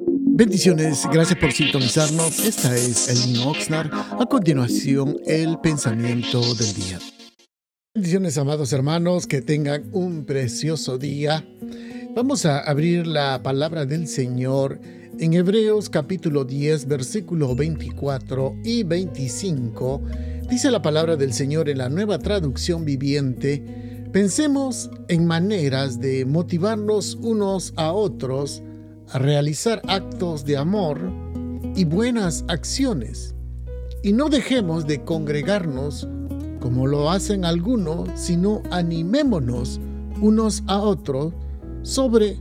[0.00, 2.40] Bendiciones, gracias por sintonizarnos.
[2.40, 3.90] Esta es Elin Oxnard.
[3.92, 6.98] A continuación, el pensamiento del día.
[7.94, 11.44] Bendiciones, amados hermanos, que tengan un precioso día.
[12.16, 14.80] Vamos a abrir la palabra del Señor
[15.20, 20.02] en Hebreos capítulo 10, versículo 24 y 25.
[20.50, 23.62] Dice la palabra del Señor en la nueva traducción viviente.
[24.12, 28.62] Pensemos en maneras de motivarnos unos a otros
[29.10, 31.00] a realizar actos de amor
[31.76, 33.34] y buenas acciones.
[34.02, 36.08] Y no dejemos de congregarnos
[36.60, 39.80] como lo hacen algunos, sino animémonos
[40.20, 41.34] unos a otros,
[41.82, 42.38] sobre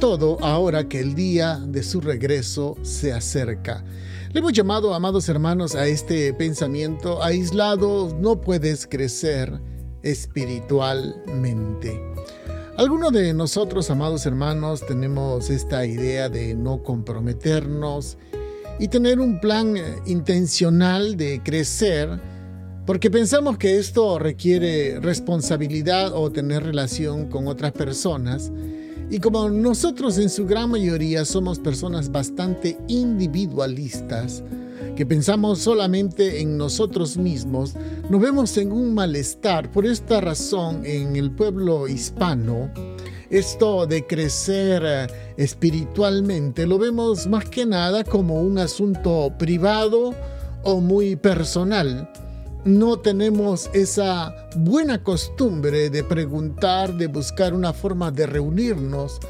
[0.00, 3.84] todo ahora que el día de su regreso se acerca.
[4.32, 9.60] Le hemos llamado, amados hermanos, a este pensamiento, aislado no puedes crecer
[10.02, 12.00] espiritualmente.
[12.78, 18.16] Algunos de nosotros, amados hermanos, tenemos esta idea de no comprometernos
[18.78, 22.20] y tener un plan eh, intencional de crecer
[22.86, 28.52] porque pensamos que esto requiere responsabilidad o tener relación con otras personas.
[29.10, 34.44] Y como nosotros en su gran mayoría somos personas bastante individualistas,
[34.98, 37.76] que pensamos solamente en nosotros mismos,
[38.10, 39.70] nos vemos en un malestar.
[39.70, 42.68] Por esta razón, en el pueblo hispano,
[43.30, 50.16] esto de crecer eh, espiritualmente lo vemos más que nada como un asunto privado
[50.64, 52.10] o muy personal.
[52.64, 59.20] No tenemos esa buena costumbre de preguntar, de buscar una forma de reunirnos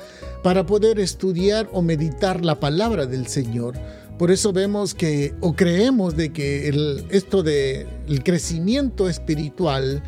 [0.42, 3.74] para poder estudiar o meditar la palabra del Señor
[4.18, 10.02] por eso vemos que, o creemos de que el, esto de el crecimiento espiritual,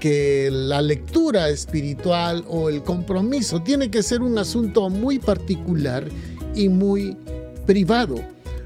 [0.00, 6.04] que la lectura espiritual o el compromiso tiene que ser un asunto muy particular
[6.54, 7.16] y muy
[7.66, 8.16] privado.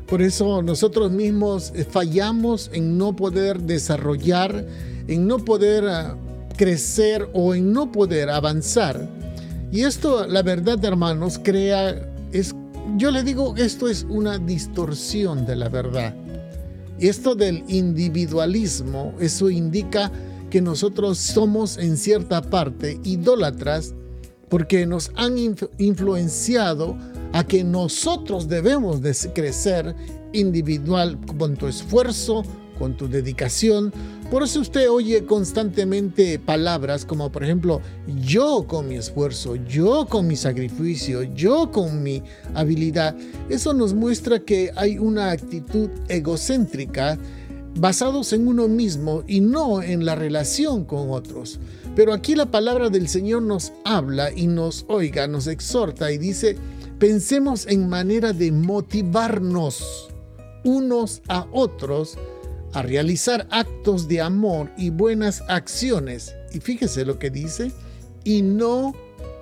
[0.06, 4.64] Por eso nosotros mismos fallamos en no poder desarrollar,
[5.08, 6.16] en no poder ah,
[6.56, 9.08] crecer o en no poder avanzar.
[9.72, 12.54] Y esto, la verdad, hermanos, crea, es
[12.96, 16.14] yo le digo, esto es una distorsión de la verdad.
[16.98, 20.12] Esto del individualismo, eso indica
[20.50, 23.94] que nosotros somos en cierta parte idólatras
[24.48, 25.36] porque nos han
[25.78, 26.96] influenciado
[27.32, 29.96] a que nosotros debemos de crecer
[30.32, 32.44] individual con tu esfuerzo,
[32.74, 33.92] con tu dedicación.
[34.30, 37.80] Por eso usted oye constantemente palabras como por ejemplo,
[38.22, 42.22] yo con mi esfuerzo, yo con mi sacrificio, yo con mi
[42.54, 43.16] habilidad.
[43.48, 47.18] Eso nos muestra que hay una actitud egocéntrica
[47.76, 51.58] basados en uno mismo y no en la relación con otros.
[51.96, 56.56] Pero aquí la palabra del Señor nos habla y nos oiga, nos exhorta y dice,
[56.98, 60.08] pensemos en manera de motivarnos
[60.64, 62.16] unos a otros
[62.74, 66.34] a realizar actos de amor y buenas acciones.
[66.52, 67.72] Y fíjese lo que dice,
[68.24, 68.94] y no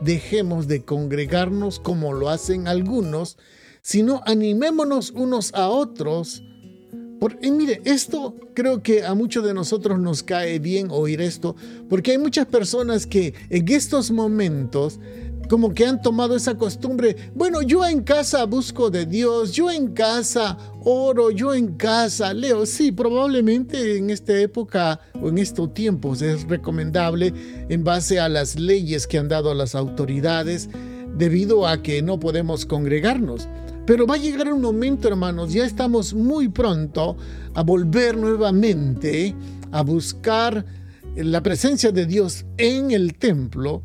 [0.03, 3.39] dejemos de congregarnos como lo hacen algunos,
[3.81, 6.43] sino animémonos unos a otros.
[7.19, 11.57] Porque mire, esto creo que a muchos de nosotros nos cae bien oír esto,
[11.89, 14.99] porque hay muchas personas que en estos momentos
[15.53, 19.89] como que han tomado esa costumbre, bueno, yo en casa busco de Dios, yo en
[19.89, 22.65] casa oro, yo en casa leo.
[22.65, 27.35] Sí, probablemente en esta época o en estos tiempos es recomendable
[27.69, 30.71] en base a las leyes que han dado las autoridades
[31.19, 33.47] debido a que no podemos congregarnos.
[33.85, 37.19] Pero va a llegar un momento, hermanos, ya estamos muy pronto
[37.53, 39.37] a volver nuevamente
[39.71, 40.65] a buscar
[41.15, 43.83] la presencia de Dios en el templo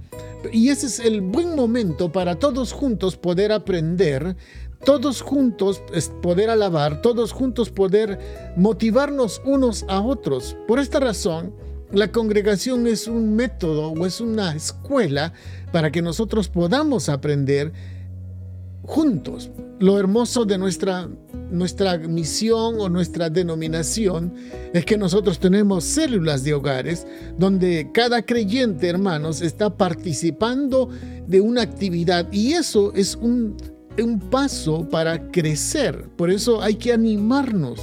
[0.51, 4.35] y ese es el buen momento para todos juntos poder aprender,
[4.83, 5.81] todos juntos
[6.21, 8.19] poder alabar, todos juntos poder
[8.55, 10.55] motivarnos unos a otros.
[10.67, 11.53] Por esta razón,
[11.91, 15.33] la congregación es un método o es una escuela
[15.71, 17.71] para que nosotros podamos aprender
[18.87, 19.51] juntos.
[19.79, 21.07] Lo hermoso de nuestra,
[21.51, 24.33] nuestra misión o nuestra denominación
[24.73, 27.05] es que nosotros tenemos células de hogares
[27.37, 30.89] donde cada creyente, hermanos, está participando
[31.27, 33.55] de una actividad y eso es un,
[34.01, 36.09] un paso para crecer.
[36.15, 37.79] Por eso hay que animarnos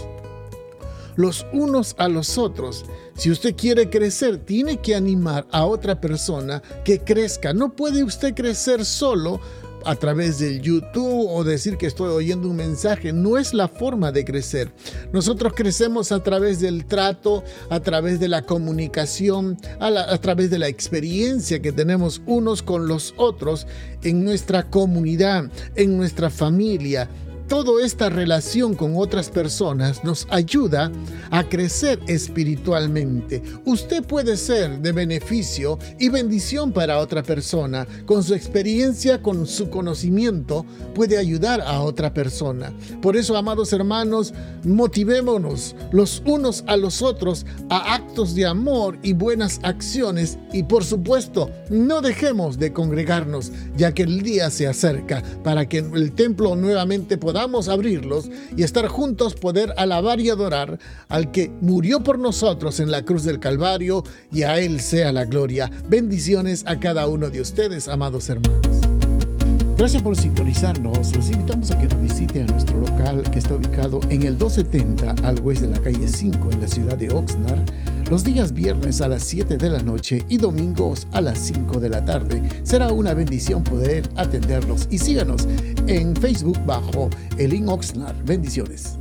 [1.17, 2.85] los unos a los otros.
[3.15, 7.53] Si usted quiere crecer, tiene que animar a otra persona que crezca.
[7.53, 9.41] No puede usted crecer solo
[9.85, 13.13] a través del YouTube o decir que estoy oyendo un mensaje.
[13.13, 14.73] No es la forma de crecer.
[15.13, 20.69] Nosotros crecemos a través del trato, a través de la comunicación, a, través de la
[20.69, 23.67] experiencia que tenemos unos con los otros
[24.03, 27.09] en nuestra comunidad, en nuestra familia,
[27.49, 30.91] toda esta relación con otras personas nos ayuda
[31.31, 33.43] a crecer espiritualmente.
[33.65, 37.87] Usted puede ser de beneficio y bendición para otra persona.
[38.07, 40.65] Con su experiencia, con su conocimiento,
[40.95, 42.73] puede ayudar a otra persona.
[43.01, 44.33] Por eso, amados hermanos,
[44.65, 50.85] motivémonos los unos a los otros a actos de amor y buenas acciones y por
[50.85, 56.57] supuesto, no dejemos de congregarnos, ya que el día se acerca para que el templo
[56.57, 60.79] nuevamente abrirlos y estar juntos, poder alabar y adorar
[61.09, 65.25] al que murió por nosotros en la cruz del Calvario y a Él sea la
[65.25, 65.71] gloria.
[65.89, 68.67] Bendiciones a cada uno de ustedes, amados hermanos.
[69.77, 71.15] Gracias por sintonizarnos.
[71.15, 75.27] Los invitamos a que nos visiten a nuestro local que está ubicado en el 270
[75.27, 77.61] al oeste de la calle 5 en la ciudad de Oxnard
[78.11, 81.89] los días viernes a las 7 de la noche y domingos a las 5 de
[81.89, 82.43] la tarde.
[82.63, 85.47] Será una bendición poder atenderlos y síganos
[85.87, 88.17] en Facebook bajo Elin Oxnard.
[88.25, 88.99] Bendiciones.